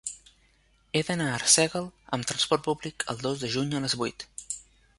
He 0.93 1.01
d'anar 1.09 1.27
a 1.33 1.35
Arsèguel 1.41 1.85
amb 2.17 2.27
trasport 2.31 2.65
públic 2.69 3.05
el 3.13 3.21
dos 3.27 3.45
de 3.45 3.53
juny 3.57 3.77
a 3.77 3.83
les 3.85 3.97
vuit. 4.05 4.27